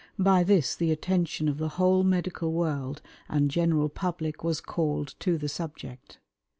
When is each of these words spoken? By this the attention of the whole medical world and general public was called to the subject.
By 0.17 0.43
this 0.43 0.75
the 0.75 0.89
attention 0.89 1.47
of 1.47 1.59
the 1.59 1.69
whole 1.77 2.03
medical 2.03 2.51
world 2.53 3.03
and 3.29 3.51
general 3.51 3.87
public 3.87 4.43
was 4.43 4.59
called 4.59 5.13
to 5.19 5.37
the 5.37 5.47
subject. 5.47 6.17